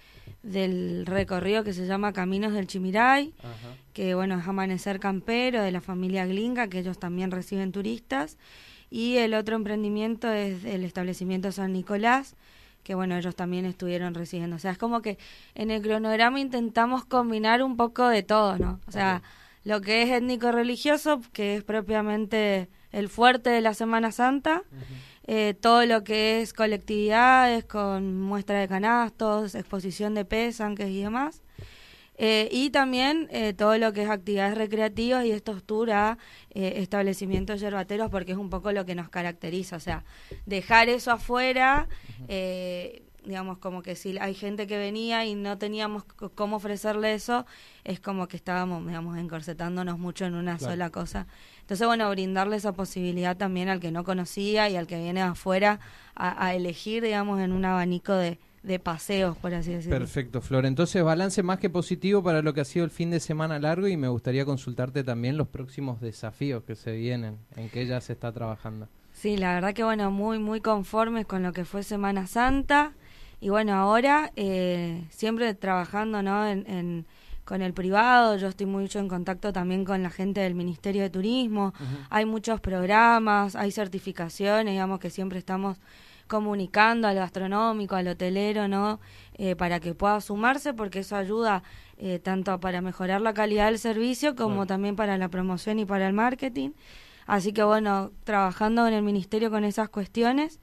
del 0.42 1.06
recorrido 1.06 1.63
que 1.63 1.74
se 1.74 1.86
llama 1.86 2.13
Caminos 2.13 2.53
del 2.53 2.68
Chimiray, 2.68 3.34
que 3.94 4.15
bueno, 4.15 4.39
es 4.39 4.48
Amanecer 4.48 5.00
Campero 5.00 5.62
de 5.62 5.72
la 5.72 5.82
familia 5.82 6.25
Glinga, 6.25 6.68
que 6.68 6.80
ellos 6.80 7.00
también 7.00 7.32
reciben 7.32 7.72
turistas. 7.72 8.38
Y 8.89 9.18
el 9.18 9.34
otro 9.34 9.56
emprendimiento 9.56 10.32
es 10.32 10.65
el 10.65 10.84
establecimiento 10.84 11.51
San 11.51 11.74
Nicolás, 11.74 12.36
que 12.84 12.96
bueno, 12.96 13.18
ellos 13.18 13.36
también 13.36 13.65
estuvieron 13.65 14.13
recibiendo. 14.13 14.58
O 14.58 14.60
sea, 14.60 14.72
es 14.72 14.77
como 14.77 15.01
que 15.01 15.18
en 15.56 15.72
el 15.72 15.82
cronograma 15.82 16.39
intentamos 16.39 17.06
combinar 17.06 17.63
un 17.63 17.77
poco 17.77 18.08
de 18.08 18.22
todo, 18.22 18.60
¿no? 18.60 18.80
O 18.88 18.92
sea, 18.92 19.24
lo 19.63 19.82
que 19.82 20.03
es 20.03 20.10
étnico-religioso, 20.12 21.22
que 21.32 21.56
es 21.56 21.63
propiamente 21.63 22.70
el 22.92 23.10
fuerte 23.10 23.50
de 23.50 23.62
la 23.62 23.74
Semana 23.74 24.12
Santa, 24.12 24.63
eh, 25.25 25.53
todo 25.60 25.86
lo 25.86 26.03
que 26.03 26.42
es 26.42 26.53
colectividades 26.53 27.63
con 27.65 28.20
muestra 28.20 28.60
de 28.60 28.68
canastos, 28.68 29.56
exposición 29.56 30.13
de 30.13 30.25
pesanques 30.25 30.89
y 30.89 31.01
demás. 31.01 31.42
Eh, 32.15 32.48
y 32.51 32.70
también 32.70 33.27
eh, 33.32 33.53
todo 33.53 33.77
lo 33.77 33.92
que 33.92 34.03
es 34.03 34.10
actividades 34.10 34.56
recreativas 34.56 35.25
y 35.25 35.32
estos 35.32 35.63
tours 35.63 35.92
a 35.92 36.18
eh, 36.51 36.75
establecimientos 36.77 37.60
yerbateros 37.60 38.12
porque 38.12 38.34
es 38.34 38.38
un 38.38 38.51
poco 38.51 38.72
lo 38.72 38.86
que 38.86 38.94
nos 38.94 39.10
caracteriza. 39.10 39.77
O 39.77 39.80
sea, 39.80 40.03
dejar 40.46 40.89
eso 40.89 41.12
afuera, 41.12 41.88
digamos 43.25 43.58
como 43.58 43.82
que 43.82 43.96
si 43.96 44.18
hay 44.18 44.34
gente 44.34 44.68
que 44.68 44.77
venía 44.77 45.25
y 45.25 45.36
no 45.36 45.58
teníamos 45.58 46.03
cómo 46.36 46.58
ofrecerle 46.58 47.13
eso, 47.13 47.46
es 47.84 48.00
como 48.00 48.27
que 48.27 48.38
estábamos, 48.38 48.86
digamos, 48.86 49.18
encorsetándonos 49.18 50.00
mucho 50.00 50.25
en 50.25 50.36
una 50.36 50.58
Claro. 50.58 50.74
sola 50.74 50.89
cosa. 50.89 51.27
Entonces, 51.62 51.88
bueno, 51.88 52.10
brindarle 52.10 52.56
esa 52.58 52.74
posibilidad 52.74 53.38
también 53.38 53.70
al 53.70 53.80
que 53.80 53.92
no 53.92 54.03
conocía 54.03 54.70
y 54.70 54.75
al 54.75 54.88
que 54.88 54.98
viene 55.00 55.22
afuera 55.22 55.80
a, 56.15 56.46
a 56.46 56.53
elegir, 56.56 57.03
digamos, 57.03 57.39
en 57.39 57.51
un 57.53 57.63
abanico 57.65 58.13
de, 58.13 58.38
de 58.63 58.80
paseos, 58.80 59.38
por 59.38 59.53
así 59.53 59.72
decirlo. 59.72 59.98
Perfecto, 59.98 60.42
Flor. 60.42 60.65
Entonces, 60.65 61.03
balance 61.03 61.42
más 61.44 61.60
que 61.60 61.70
positivo 61.70 62.22
para 62.24 62.42
lo 62.42 62.53
que 62.53 62.62
ha 62.62 62.65
sido 62.65 62.86
el 62.86 62.92
fin 62.92 63.12
de 63.12 63.20
semana 63.20 63.60
largo 63.60 63.88
y 63.88 63.98
me 63.98 64.08
gustaría 64.08 64.46
consultarte 64.46 65.03
también 65.03 65.38
los 65.38 65.48
próximos 65.48 66.00
desafíos 66.01 66.63
que 66.63 66.75
se 66.75 66.94
vienen, 66.94 67.38
en 67.56 67.70
que 67.70 67.86
ya 67.86 68.00
se 68.01 68.13
está 68.13 68.32
trabajando. 68.32 68.88
Sí, 69.13 69.38
la 69.38 69.53
verdad 69.53 69.74
que 69.74 69.84
bueno, 69.84 70.12
muy, 70.12 70.39
muy 70.39 70.60
conformes 70.60 71.25
con 71.25 71.44
lo 71.44 71.53
que 71.53 71.65
fue 71.65 71.84
Semana 71.84 72.25
Santa. 72.25 72.94
Y 73.43 73.50
bueno, 73.50 73.73
ahora 73.73 74.31
eh, 74.38 75.03
siempre 75.09 75.53
trabajando 75.53 76.23
¿no? 76.23 76.47
en, 76.47 76.65
en- 76.65 77.05
con 77.43 77.62
el 77.62 77.73
privado, 77.73 78.38
yo 78.38 78.47
estoy 78.47 78.67
mucho 78.67 79.00
en 79.00 79.09
contacto 79.09 79.51
también 79.51 79.83
con 79.83 80.01
la 80.01 80.09
gente 80.09 80.39
del 80.39 80.55
Ministerio 80.55 81.01
de 81.01 81.09
Turismo. 81.09 81.73
Hay 82.09 82.23
muchos 82.25 82.62
programas, 82.62 83.57
hay 83.57 83.69
certificaciones, 83.71 84.71
digamos 84.71 85.01
que 85.01 85.09
siempre 85.09 85.39
estamos 85.39 85.77
comunicando 86.27 87.05
al 87.05 87.15
gastronómico, 87.17 87.95
al 87.97 88.07
hotelero, 88.07 88.69
¿no? 88.69 89.01
Eh, 89.33 89.57
para 89.57 89.81
que 89.81 89.93
pueda 89.93 90.21
sumarse, 90.21 90.73
porque 90.73 91.00
eso 91.00 91.17
ayuda 91.17 91.63
eh, 91.97 92.19
tanto 92.19 92.57
para 92.62 92.79
mejorar 92.79 93.19
la 93.19 93.33
calidad 93.33 93.65
del 93.65 93.77
servicio 93.77 94.35
como 94.38 94.65
también 94.65 94.95
para 94.95 95.17
la 95.17 95.27
promoción 95.27 95.79
y 95.79 95.85
para 95.85 96.07
el 96.07 96.13
marketing. 96.13 96.69
Así 97.25 97.51
que 97.51 97.63
bueno, 97.63 98.12
trabajando 98.23 98.88
en 98.88 98.93
el 98.93 99.03
ministerio 99.03 99.50
con 99.51 99.65
esas 99.65 99.89
cuestiones. 99.89 100.62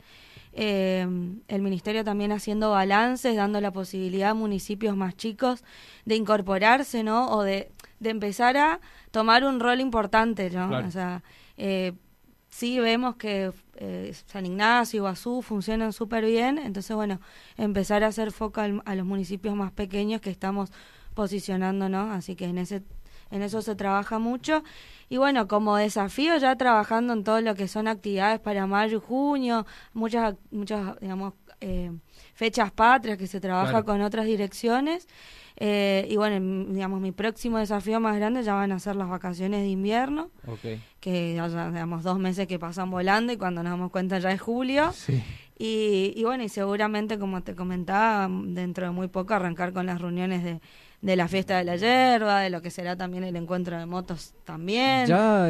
Eh, 0.52 1.06
el 1.48 1.62
ministerio 1.62 2.04
también 2.04 2.32
haciendo 2.32 2.70
balances, 2.70 3.36
dando 3.36 3.60
la 3.60 3.72
posibilidad 3.72 4.30
a 4.30 4.34
municipios 4.34 4.96
más 4.96 5.16
chicos 5.16 5.64
de 6.04 6.16
incorporarse, 6.16 7.02
¿no? 7.02 7.30
O 7.30 7.42
de, 7.42 7.70
de 8.00 8.10
empezar 8.10 8.56
a 8.56 8.80
tomar 9.10 9.44
un 9.44 9.60
rol 9.60 9.80
importante, 9.80 10.50
¿no? 10.50 10.70
O 10.86 10.90
sea, 10.90 11.22
eh, 11.56 11.92
sí 12.48 12.80
vemos 12.80 13.16
que 13.16 13.52
eh, 13.76 14.12
San 14.26 14.44
Ignacio 14.46 14.98
y 14.98 15.00
Guazú 15.00 15.42
funcionan 15.42 15.92
súper 15.92 16.24
bien, 16.24 16.58
entonces, 16.58 16.94
bueno, 16.96 17.20
empezar 17.56 18.02
a 18.04 18.08
hacer 18.08 18.32
foco 18.32 18.60
a 18.60 18.94
los 18.94 19.06
municipios 19.06 19.54
más 19.54 19.72
pequeños 19.72 20.20
que 20.20 20.30
estamos 20.30 20.72
posicionando, 21.14 21.88
¿no? 21.88 22.12
Así 22.12 22.34
que 22.34 22.46
en 22.46 22.58
ese 22.58 22.82
en 23.30 23.42
eso 23.42 23.62
se 23.62 23.74
trabaja 23.74 24.18
mucho. 24.18 24.62
Y 25.08 25.16
bueno, 25.16 25.48
como 25.48 25.76
desafío 25.76 26.36
ya 26.38 26.54
trabajando 26.56 27.12
en 27.12 27.24
todo 27.24 27.40
lo 27.40 27.54
que 27.54 27.66
son 27.66 27.88
actividades 27.88 28.38
para 28.38 28.66
mayo 28.66 28.98
y 28.98 29.00
junio, 29.00 29.66
muchas, 29.92 30.36
muchas 30.50 30.98
digamos, 31.00 31.34
eh, 31.60 31.90
fechas 32.34 32.70
patrias 32.70 33.18
que 33.18 33.26
se 33.26 33.40
trabaja 33.40 33.82
con 33.82 34.00
otras 34.02 34.26
direcciones. 34.26 35.08
Eh, 35.56 36.06
y 36.08 36.16
bueno, 36.16 36.72
digamos, 36.72 37.00
mi 37.00 37.12
próximo 37.12 37.58
desafío 37.58 38.00
más 38.00 38.16
grande 38.16 38.42
ya 38.42 38.54
van 38.54 38.72
a 38.72 38.78
ser 38.78 38.96
las 38.96 39.10
vacaciones 39.10 39.60
de 39.60 39.68
invierno, 39.68 40.30
que 41.00 41.34
ya, 41.34 41.48
digamos, 41.48 42.02
dos 42.02 42.18
meses 42.18 42.46
que 42.46 42.58
pasan 42.58 42.90
volando 42.90 43.32
y 43.32 43.36
cuando 43.36 43.62
nos 43.62 43.72
damos 43.72 43.90
cuenta 43.90 44.18
ya 44.20 44.30
es 44.32 44.40
julio. 44.40 44.90
Y, 45.58 46.14
y 46.16 46.24
bueno, 46.24 46.44
y 46.44 46.48
seguramente, 46.48 47.18
como 47.18 47.42
te 47.42 47.54
comentaba, 47.54 48.26
dentro 48.30 48.86
de 48.86 48.92
muy 48.92 49.08
poco 49.08 49.34
arrancar 49.34 49.74
con 49.74 49.84
las 49.84 50.00
reuniones 50.00 50.42
de 50.42 50.60
de 51.02 51.16
la 51.16 51.28
fiesta 51.28 51.56
de 51.56 51.64
la 51.64 51.76
yerba, 51.76 52.40
de 52.40 52.50
lo 52.50 52.60
que 52.60 52.70
será 52.70 52.94
también 52.94 53.24
el 53.24 53.34
encuentro 53.34 53.78
de 53.78 53.86
motos 53.86 54.34
también. 54.44 55.06
Ya, 55.06 55.48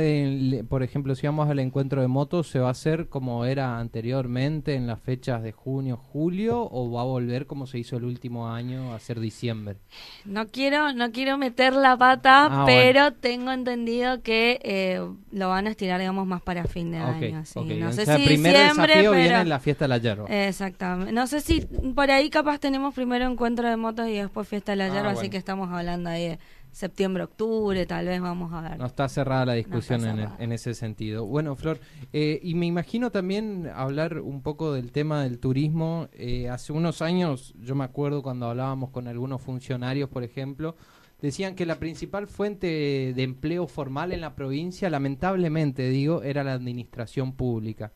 por 0.69 0.85
ejemplo, 0.85 1.15
si 1.17 1.27
vamos 1.27 1.51
al 1.51 1.59
encuentro 1.59 2.01
de 2.01 2.07
motos, 2.07 2.49
¿se 2.49 2.61
va 2.61 2.69
a 2.69 2.71
hacer 2.71 3.09
como 3.09 3.45
era 3.45 3.79
anteriormente 3.79 4.75
en 4.75 4.87
las 4.87 5.01
fechas 5.01 5.43
de 5.43 5.51
junio, 5.51 5.97
julio 5.97 6.69
o 6.71 6.93
va 6.93 7.01
a 7.01 7.05
volver 7.05 7.47
como 7.47 7.67
se 7.67 7.79
hizo 7.79 7.97
el 7.97 8.05
último 8.05 8.49
año 8.49 8.95
a 8.95 9.01
ser 9.01 9.19
diciembre? 9.19 9.79
No 10.25 10.47
quiero, 10.47 10.93
no 10.93 11.11
quiero 11.11 11.37
meter 11.37 11.73
la 11.73 11.97
pata, 11.97 12.47
ah, 12.51 12.65
pero 12.65 13.13
tengo 13.13 13.51
entendido 13.51 14.23
que 14.23 14.61
eh, 14.63 15.05
lo 15.33 15.49
van 15.49 15.67
a 15.67 15.71
estirar, 15.71 15.99
digamos, 15.99 16.29
más 16.29 16.43
para 16.43 16.65
fin 16.65 16.93
de 16.93 16.99
año. 16.99 17.43
No 17.79 17.93
sé 17.93 18.07
si 18.07 18.25
primer 18.25 18.57
desafío 18.57 19.13
viene 19.13 19.41
en 19.41 19.49
la 19.49 19.59
fiesta 19.59 19.87
de 19.87 19.89
la 19.89 19.99
yerba. 19.99 20.27
Exactamente. 20.29 21.13
No 21.13 21.27
sé 21.27 21.41
si 21.41 21.63
por 21.95 22.09
ahí 22.13 22.31
capaz 22.31 22.59
tenemos 22.59 22.95
primero 22.95 23.29
encuentro 23.29 23.69
de 23.69 23.77
motos 23.77 24.07
y 24.07 24.13
después 24.13 24.47
fiesta 24.47 24.73
de 24.73 24.77
la 24.77 24.85
ah, 24.87 24.95
yerba, 24.95 25.11
así 25.11 25.29
que 25.29 25.40
estamos 25.41 25.71
hablando 25.71 26.11
ahí 26.11 26.29
de 26.29 26.39
septiembre, 26.73 27.25
octubre, 27.25 27.85
tal 27.87 28.07
vez 28.07 28.21
vamos 28.21 28.53
a 28.53 28.61
ver. 28.61 28.79
No 28.79 28.87
está 28.87 29.09
cerrada 29.09 29.47
la 29.47 29.55
discusión 29.55 30.05
en, 30.39 30.53
ese 30.53 30.75
sentido. 30.75 31.27
Bueno, 31.27 31.57
Flor, 31.57 31.81
eh, 32.13 32.39
y 32.43 32.55
me 32.55 32.67
imagino 32.67 33.11
también 33.11 33.69
hablar 33.75 34.21
un 34.21 34.43
poco 34.43 34.73
del 34.73 34.93
tema 34.93 35.23
del 35.23 35.39
turismo. 35.39 36.09
Eh, 36.13 36.49
hace 36.49 36.73
unos 36.73 37.03
años, 37.03 37.55
yo 37.61 37.75
me 37.75 37.85
acuerdo 37.85 38.23
cuando 38.23 38.47
hablábamos 38.47 38.91
con 38.91 39.09
algunos 39.09 39.43
funcionarios, 39.43 40.09
por 40.09 40.23
ejemplo, 40.23 40.77
decían 41.21 41.55
que 41.55 41.67
la 41.67 41.79
principal 41.79 42.29
fuente 42.29 43.13
de 43.15 43.23
empleo 43.23 43.67
formal 43.67 44.13
en 44.13 44.21
la 44.21 44.35
provincia, 44.35 44.89
lamentablemente 44.91 45.89
digo, 45.89 46.23
era 46.23 46.45
la 46.45 46.53
administración 46.53 47.33
pública. 47.33 47.93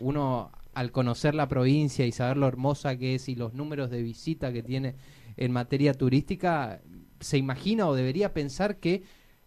Uno, 0.00 0.50
al 0.72 0.90
conocer 0.90 1.34
la 1.34 1.46
provincia 1.46 2.06
y 2.06 2.12
saber 2.12 2.36
lo 2.36 2.48
hermosa 2.48 2.96
que 2.96 3.14
es 3.14 3.28
y 3.28 3.36
los 3.36 3.54
números 3.54 3.90
de 3.90 4.02
visita 4.02 4.52
que 4.52 4.62
tiene 4.62 4.96
en 5.36 5.52
materia 5.52 5.94
turística, 5.94 6.80
se 7.20 7.38
imagina 7.38 7.88
o 7.88 7.94
debería 7.94 8.32
pensar 8.32 8.76
que 8.76 9.02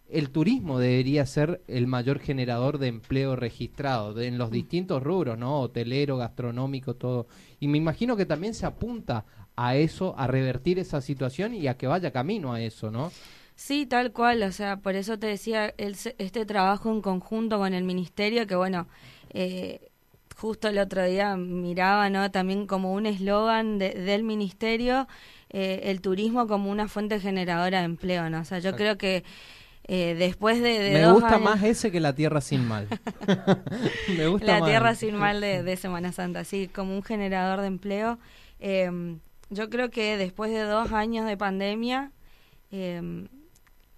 el 0.09 0.29
turismo 0.29 0.79
debería 0.79 1.25
ser 1.25 1.61
el 1.67 1.87
mayor 1.87 2.19
generador 2.19 2.77
de 2.77 2.87
empleo 2.87 3.35
registrado 3.35 4.19
en 4.21 4.37
los 4.37 4.49
mm. 4.49 4.53
distintos 4.53 5.03
rubros, 5.03 5.37
¿no? 5.37 5.59
Hotelero, 5.59 6.17
gastronómico, 6.17 6.95
todo. 6.95 7.27
Y 7.59 7.67
me 7.67 7.77
imagino 7.77 8.15
que 8.15 8.25
también 8.25 8.53
se 8.53 8.65
apunta 8.65 9.25
a 9.55 9.75
eso, 9.75 10.15
a 10.17 10.27
revertir 10.27 10.79
esa 10.79 11.01
situación 11.01 11.53
y 11.53 11.67
a 11.67 11.75
que 11.75 11.87
vaya 11.87 12.11
camino 12.11 12.53
a 12.53 12.61
eso, 12.61 12.91
¿no? 12.91 13.11
Sí, 13.55 13.87
tal 13.87 14.13
cual, 14.13 14.43
o 14.43 14.51
sea, 14.51 14.77
por 14.77 14.95
eso 14.95 15.17
te 15.17 15.27
decía 15.27 15.73
este 15.77 16.45
trabajo 16.45 16.91
en 16.91 17.01
conjunto 17.01 17.57
con 17.57 17.73
el 17.73 17.83
ministerio, 17.83 18.45
que 18.45 18.55
bueno, 18.55 18.87
eh, 19.31 19.89
justo 20.35 20.67
el 20.67 20.77
otro 20.77 21.03
día 21.03 21.35
miraba, 21.35 22.09
¿no? 22.11 22.29
También 22.29 22.67
como 22.67 22.93
un 22.93 23.07
eslogan 23.07 23.79
del 23.79 24.23
ministerio 24.23 25.07
eh, 25.49 25.81
el 25.85 26.01
turismo 26.01 26.47
como 26.47 26.69
una 26.71 26.87
fuente 26.87 27.19
generadora 27.19 27.79
de 27.79 27.85
empleo, 27.85 28.29
¿no? 28.29 28.41
O 28.41 28.45
sea, 28.45 28.59
yo 28.59 28.75
creo 28.75 28.97
que 28.97 29.23
eh, 29.87 30.15
después 30.17 30.61
de, 30.61 30.91
Me 30.91 31.11
gusta 31.11 31.37
más 31.39 31.63
ese 31.63 31.91
que 31.91 31.99
la 31.99 32.13
Tierra 32.13 32.41
sin 32.41 32.67
mal. 32.67 32.87
Me 34.17 34.27
gusta 34.27 34.59
la 34.59 34.65
Tierra 34.65 34.95
sin 34.95 35.15
mal 35.15 35.39
de, 35.39 35.77
Semana 35.77 36.11
Santa, 36.11 36.43
sí, 36.43 36.67
como 36.67 36.93
un 36.93 37.03
generador 37.03 37.61
de 37.61 37.67
empleo. 37.67 38.19
Em, 38.59 39.19
yo 39.49 39.69
creo 39.69 39.89
que 39.89 40.17
después 40.17 40.51
de 40.51 40.63
dos 40.63 40.91
años 40.91 41.25
de 41.25 41.37
pandemia 41.37 42.11
em, 42.71 43.27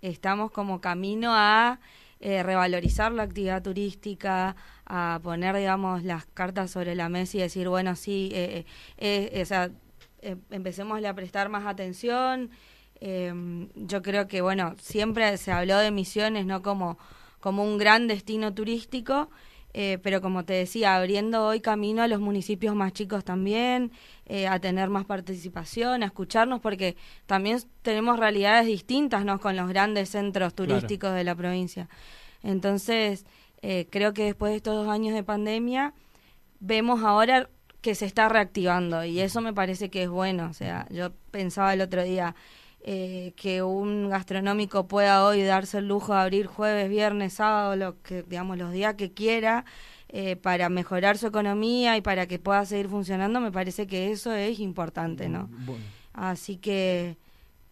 estamos 0.01 0.51
como 0.51 0.79
camino 0.79 1.32
a 1.34 1.79
eh, 2.20 2.44
revalorizar 2.44 3.12
la 3.12 3.24
actividad 3.24 3.63
turística, 3.63 4.56
a 4.86 5.20
poner, 5.24 5.56
digamos, 5.56 6.03
las 6.03 6.25
cartas 6.25 6.70
sobre 6.72 6.94
la 6.94 7.10
mesa 7.10 7.38
y 7.38 7.41
decir, 7.41 7.70
bueno, 7.70 7.96
sí, 7.96 8.29
eh, 8.34 8.65
eh, 8.98 9.41
o 9.41 9.46
sea, 9.46 9.65
eh, 9.65 9.72
empecemos 10.22 11.04
a 11.04 11.14
prestar 11.14 11.50
más 11.50 11.66
atención. 11.66 12.50
Eh, 13.02 13.34
yo 13.76 14.02
creo 14.02 14.28
que, 14.28 14.42
bueno, 14.42 14.76
siempre 14.80 15.38
se 15.38 15.52
habló 15.52 15.78
de 15.78 15.92
Misiones, 15.92 16.46
¿no? 16.46 16.62
Como, 16.62 16.98
como 17.40 17.64
un 17.64 17.78
gran 17.78 18.08
destino 18.08 18.54
turístico, 18.54 19.30
eh, 19.74 20.00
pero 20.02 20.22
como 20.22 20.44
te 20.44 20.54
decía, 20.54 20.96
abriendo 20.96 21.46
hoy 21.46 21.62
camino 21.62 22.02
a 22.02 22.08
los 22.08 22.20
municipios 22.20 22.76
más 22.76 22.92
chicos 22.94 23.24
también, 23.24 23.92
a 24.48 24.60
tener 24.60 24.90
más 24.90 25.06
participación, 25.06 26.04
a 26.04 26.06
escucharnos, 26.06 26.60
porque 26.60 26.96
también 27.26 27.60
tenemos 27.82 28.20
realidades 28.20 28.68
distintas, 28.68 29.26
¿no? 29.26 29.40
Con 29.40 29.56
los 29.56 29.68
grandes 29.70 30.10
centros 30.10 30.54
turísticos 30.54 31.16
de 31.16 31.24
la 31.24 31.34
provincia. 31.34 31.90
Entonces, 32.44 33.26
creo 33.90 34.14
que 34.14 34.26
después 34.26 34.52
de 34.52 34.58
estos 34.58 34.76
dos 34.76 34.88
años 34.88 35.16
de 35.16 35.24
pandemia, 35.24 35.94
vemos 36.60 37.04
ahora 37.04 37.50
que 37.81 37.95
se 37.95 38.05
está 38.05 38.27
reactivando 38.29 39.05
y 39.05 39.19
eso 39.21 39.41
me 39.41 39.53
parece 39.53 39.89
que 39.89 40.03
es 40.03 40.09
bueno. 40.09 40.48
O 40.50 40.53
sea, 40.53 40.88
yo 40.89 41.12
pensaba 41.31 41.74
el 41.74 41.81
otro 41.81 42.03
día 42.03 42.36
eh, 42.81 43.33
que 43.36 43.62
un 43.62 44.09
gastronómico 44.09 44.88
pueda 44.88 45.25
hoy 45.25 45.43
darse 45.43 45.79
el 45.79 45.88
lujo 45.88 46.13
de 46.13 46.19
abrir 46.19 46.48
jueves, 46.48 46.89
viernes, 46.89 47.33
sábado, 47.33 47.75
lo 47.75 48.01
que 48.01 48.24
digamos 48.24 48.57
los 48.57 48.71
días 48.71 48.95
que 48.95 49.12
quiera 49.12 49.65
eh, 50.09 50.36
para 50.36 50.69
mejorar 50.69 51.17
su 51.17 51.27
economía 51.27 51.95
y 51.98 52.01
para 52.01 52.25
que 52.25 52.39
pueda 52.39 52.65
seguir 52.65 52.89
funcionando, 52.89 53.39
me 53.39 53.51
parece 53.51 53.86
que 53.86 54.12
eso 54.12 54.33
es 54.33 54.59
importante, 54.59 55.29
¿no? 55.29 55.50
Así 56.13 56.57
que 56.57 57.17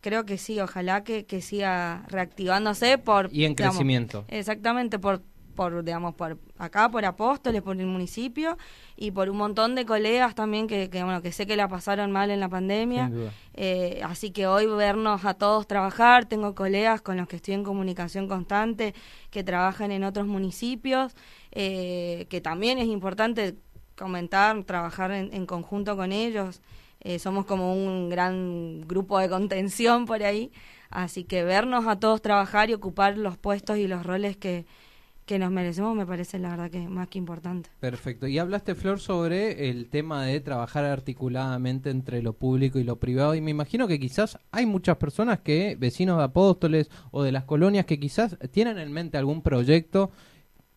creo 0.02 0.26
que 0.26 0.38
sí, 0.38 0.60
ojalá 0.60 1.04
que, 1.04 1.26
que 1.26 1.42
siga 1.42 2.04
reactivándose 2.08 2.98
por... 2.98 3.30
Y 3.34 3.46
en 3.46 3.56
crecimiento. 3.56 4.24
Exactamente, 4.28 5.00
por 5.00 5.24
por, 5.58 5.84
digamos, 5.84 6.14
por 6.14 6.38
acá, 6.58 6.90
por 6.90 7.04
Apóstoles, 7.04 7.62
por 7.62 7.76
el 7.78 7.88
municipio 7.88 8.58
y 8.96 9.12
por 9.12 9.28
un 9.30 9.38
montón 9.38 9.74
de 9.76 9.86
colegas 9.86 10.36
también 10.36 10.68
que, 10.68 10.88
bueno, 10.88 11.22
que 11.22 11.34
sé 11.34 11.48
que 11.48 11.58
la 11.58 11.68
pasaron 11.68 12.12
mal 12.12 12.30
en 12.30 12.40
la 12.40 12.48
pandemia. 12.48 13.12
Eh, 13.56 14.00
así 14.04 14.30
que 14.32 14.46
hoy 14.48 14.68
vernos 14.68 15.26
a 15.26 15.34
todos 15.34 15.68
trabajar, 15.68 16.26
tengo 16.26 16.54
colegas 16.54 17.02
con 17.02 17.18
los 17.18 17.28
que 17.28 17.38
estoy 17.38 17.56
en 17.56 17.64
comunicación 17.64 18.28
constante 18.28 18.94
que 19.32 19.44
trabajan 19.44 19.92
en 19.92 20.04
otros 20.04 20.28
municipios, 20.28 21.16
eh, 21.52 22.28
que 22.30 22.40
también 22.40 22.78
es 22.78 22.88
importante 22.88 23.56
comentar, 23.98 24.64
trabajar 24.64 25.12
en, 25.12 25.46
conjunto 25.48 25.98
con 25.98 26.12
ellos. 26.12 26.62
Eh, 27.02 27.18
somos 27.18 27.46
como 27.46 27.74
un 27.74 28.10
gran 28.10 28.82
grupo 28.88 29.18
de 29.18 29.28
contención 29.28 30.06
por 30.06 30.22
ahí. 30.22 30.52
Así 30.92 31.24
que 31.24 31.44
vernos 31.44 31.88
a 31.88 32.00
todos 32.00 32.22
trabajar 32.22 32.70
y 32.70 32.74
ocupar 32.74 33.18
los 33.18 33.38
puestos 33.38 33.78
y 33.78 33.88
los 33.88 34.06
roles 34.06 34.38
que, 34.38 34.66
que 35.28 35.38
nos 35.38 35.52
merecemos 35.52 35.94
me 35.96 36.06
parece 36.06 36.40
la 36.40 36.50
verdad 36.50 36.72
que 36.72 36.88
más 36.88 37.10
que 37.10 37.20
importante. 37.20 37.70
Perfecto. 37.82 38.28
Y 38.28 38.40
hablaste, 38.40 38.74
Flor, 38.76 39.00
sobre 39.00 39.70
el 39.70 39.90
tema 39.90 40.26
de 40.26 40.40
trabajar 40.40 40.86
articuladamente 40.86 41.90
entre 41.90 42.24
lo 42.24 42.34
público 42.34 42.80
y 42.80 42.86
lo 42.86 42.96
privado. 42.96 43.36
Y 43.36 43.42
me 43.42 43.52
imagino 43.52 43.88
que 43.88 44.00
quizás 44.00 44.40
hay 44.52 44.66
muchas 44.66 44.96
personas 44.96 45.40
que, 45.42 45.76
vecinos 45.78 46.18
de 46.18 46.24
Apóstoles 46.24 46.90
o 47.12 47.24
de 47.24 47.34
las 47.34 47.44
colonias, 47.44 47.86
que 47.86 48.00
quizás 48.00 48.38
tienen 48.52 48.78
en 48.80 48.92
mente 48.92 49.18
algún 49.18 49.42
proyecto 49.42 50.12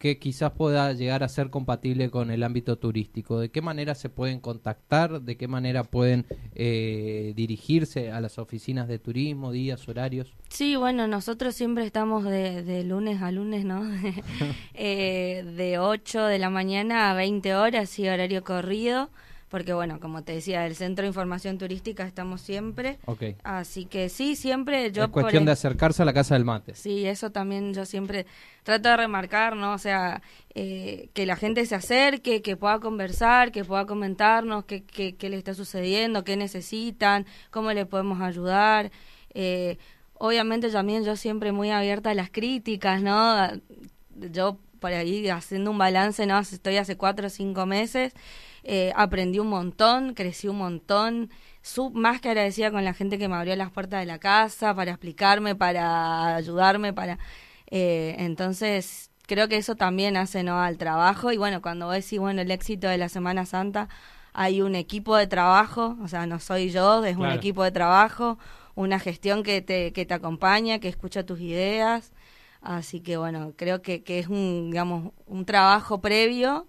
que 0.01 0.19
quizás 0.19 0.53
pueda 0.53 0.95
llegar 0.95 1.23
a 1.23 1.29
ser 1.29 1.51
compatible 1.51 2.11
con 2.11 2.31
el 2.31 2.43
ámbito 2.43 2.79
turístico. 2.79 3.39
¿De 3.39 3.51
qué 3.51 3.61
manera 3.61 3.95
se 3.95 4.09
pueden 4.09 4.41
contactar? 4.41 5.21
¿De 5.21 5.37
qué 5.37 5.47
manera 5.47 5.85
pueden 5.85 6.25
eh, 6.55 7.35
dirigirse 7.37 8.11
a 8.11 8.23
las 8.23 8.39
oficinas 8.39 8.89
de 8.89 8.99
turismo, 8.99 9.53
días, 9.53 9.87
horarios? 9.91 10.33
Sí, 10.49 10.75
bueno, 10.75 11.07
nosotros 11.07 11.55
siempre 11.55 11.85
estamos 11.85 12.25
de, 12.25 12.83
lunes 12.83 13.21
a 13.21 13.31
lunes, 13.31 13.67
¿no? 13.67 13.83
eh, 14.75 15.45
de 15.55 15.79
8 15.79 16.25
de 16.25 16.39
la 16.39 16.49
mañana 16.49 17.11
a 17.11 17.15
20 17.15 17.55
horas, 17.55 17.99
y 17.99 18.09
horario 18.09 18.43
corrido, 18.43 19.11
porque 19.51 19.75
bueno, 19.75 19.99
como 19.99 20.23
te 20.23 20.33
decía, 20.33 20.65
el 20.65 20.77
Centro 20.77 21.03
de 21.03 21.09
Información 21.09 21.59
Turística 21.59 22.07
estamos 22.07 22.41
siempre. 22.41 22.99
Ok. 23.07 23.25
Así 23.43 23.85
que 23.85 24.09
sí, 24.09 24.37
siempre 24.37 24.93
yo... 24.93 25.05
es 25.05 25.11
cuestión 25.11 25.43
por 25.43 25.47
de 25.47 25.53
acercarse 25.53 26.03
a 26.03 26.05
la 26.05 26.13
Casa 26.13 26.35
del 26.35 26.45
Mate. 26.45 26.77
Sí, 26.77 27.05
eso 27.05 27.31
también 27.31 27.75
yo 27.75 27.85
siempre 27.85 28.27
trato 28.63 28.89
de 28.89 28.97
remarcar, 28.97 29.57
¿no? 29.57 29.73
O 29.75 29.79
sea, 29.79 30.23
eh, 30.55 31.11
que 31.15 31.27
la 31.27 31.35
gente 31.35 31.67
se 31.67 31.75
acerque, 31.75 32.43
que 32.43 32.57
pueda 32.57 32.79
conversar, 32.79 33.51
que 33.51 33.65
pueda 33.65 33.87
comentarnos 33.87 34.65
qué, 34.67 34.85
qué, 34.85 35.17
qué 35.17 35.29
le 35.29 35.37
está 35.37 35.53
sucediendo, 35.53 36.23
qué 36.23 36.37
necesitan, 36.37 37.27
cómo 37.51 37.73
le 37.73 37.87
podemos 37.87 38.21
ayudar. 38.21 38.93
Eh, 39.35 39.79
obviamente 40.15 40.71
también 40.71 41.03
yo 41.03 41.17
siempre 41.17 41.51
muy 41.51 41.71
abierta 41.71 42.11
a 42.11 42.15
las 42.15 42.31
críticas, 42.31 43.03
¿no? 43.03 43.49
Yo 44.15 44.59
por 44.81 44.93
ahí 44.93 45.29
haciendo 45.29 45.71
un 45.71 45.79
balance, 45.79 46.27
¿no? 46.27 46.39
Estoy 46.41 46.77
hace 46.79 46.97
cuatro 46.97 47.27
o 47.29 47.31
cinco 47.31 47.67
meses, 47.67 48.15
eh, 48.65 48.93
aprendí 48.97 49.39
un 49.39 49.49
montón, 49.49 50.15
crecí 50.15 50.49
un 50.49 50.59
montón, 50.59 51.31
su, 51.63 51.91
más 51.91 52.21
que 52.21 52.31
agradecida 52.31 52.71
con 52.71 52.85
la 52.85 52.95
gente 52.95 53.19
que 53.19 53.29
me 53.29 53.37
abrió 53.37 53.55
las 53.57 53.71
puertas 53.71 54.01
de 54.01 54.07
la 54.07 54.19
casa 54.19 54.75
para 54.75 54.91
explicarme, 54.93 55.55
para 55.55 56.37
ayudarme, 56.37 56.93
para... 56.93 57.19
eh, 57.71 58.17
entonces, 58.19 59.11
creo 59.27 59.49
que 59.49 59.57
eso 59.57 59.77
también 59.77 60.17
hace 60.17 60.43
¿no? 60.43 60.61
al 60.61 60.79
trabajo 60.79 61.33
y 61.33 61.37
bueno, 61.37 61.63
cuando 61.63 61.87
vos 61.87 61.95
decís, 61.95 62.19
bueno, 62.19 62.43
el 62.43 62.51
éxito 62.51 62.89
de 62.89 62.99
la 62.99 63.09
Semana 63.09 63.47
Santa, 63.47 63.89
hay 64.33 64.63
un 64.63 64.75
equipo 64.75 65.17
de 65.17 65.27
trabajo, 65.27 65.97
o 66.03 66.09
sea, 66.09 66.27
no 66.27 66.41
soy 66.41 66.71
yo, 66.71 67.05
es 67.05 67.17
un 67.17 67.31
equipo 67.31 67.65
de 67.65 67.73
trabajo, 67.73 68.39
una 68.75 68.99
gestión 68.99 69.43
que 69.43 69.63
te, 69.63 69.93
que 69.93 70.07
te 70.07 70.15
acompaña, 70.15 70.79
que 70.79 70.89
escucha 70.89 71.25
tus 71.25 71.41
ideas, 71.41 72.13
así 72.63 73.01
que 73.01 73.17
bueno, 73.17 73.53
creo 73.57 73.83
que, 73.83 74.03
que 74.03 74.19
es 74.19 74.29
un, 74.29 74.71
digamos, 74.71 75.13
un 75.27 75.45
trabajo 75.45 76.01
previo 76.01 76.67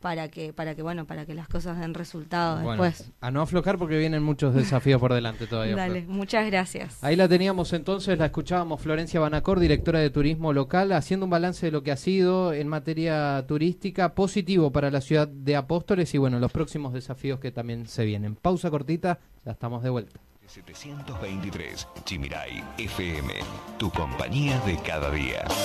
para 0.00 0.28
que, 0.28 0.52
para 0.52 0.74
que, 0.74 0.82
bueno, 0.82 1.06
para 1.06 1.24
que 1.24 1.32
las 1.32 1.48
cosas 1.48 1.78
den 1.78 1.94
resultados 1.94 2.62
Bueno, 2.62 2.82
después. 2.82 3.12
a 3.20 3.30
no 3.30 3.40
aflojar 3.40 3.78
porque 3.78 3.96
vienen 3.96 4.20
muchos 4.22 4.52
desafíos 4.52 5.00
por 5.00 5.14
delante 5.14 5.46
todavía. 5.46 5.74
Flor. 5.74 5.88
Dale, 5.88 6.02
muchas 6.08 6.44
gracias. 6.46 7.02
Ahí 7.04 7.14
la 7.14 7.28
teníamos 7.28 7.72
entonces, 7.72 8.18
la 8.18 8.26
escuchábamos 8.26 8.80
Florencia 8.80 9.20
Banacor, 9.20 9.60
directora 9.60 10.00
de 10.00 10.10
turismo 10.10 10.52
local, 10.52 10.90
haciendo 10.90 11.24
un 11.24 11.30
balance 11.30 11.66
de 11.66 11.72
lo 11.72 11.84
que 11.84 11.92
ha 11.92 11.96
sido 11.96 12.52
en 12.52 12.66
materia 12.66 13.44
turística 13.46 14.12
positivo 14.14 14.72
para 14.72 14.90
la 14.90 15.00
ciudad 15.00 15.28
de 15.28 15.54
Apóstoles 15.54 16.12
y 16.14 16.18
bueno, 16.18 16.40
los 16.40 16.50
próximos 16.50 16.92
desafíos 16.92 17.38
que 17.38 17.52
también 17.52 17.86
se 17.86 18.04
vienen. 18.04 18.34
Pausa 18.34 18.70
cortita, 18.70 19.20
ya 19.44 19.52
estamos 19.52 19.84
de 19.84 19.90
vuelta. 19.90 20.20
723 20.46 21.86
Chimirai 22.04 22.62
FM, 22.78 23.34
tu 23.78 23.90
compañía 23.90 24.58
de 24.60 24.76
cada 24.78 25.10
día. 25.10 25.44